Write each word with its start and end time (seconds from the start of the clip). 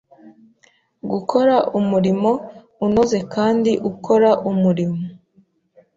Gukora 1.11 1.55
umurimo 1.79 2.31
unoze 2.85 3.17
kandi 3.33 3.71
u 3.77 3.79
ukora 3.89 4.29
umurimo 4.51 4.99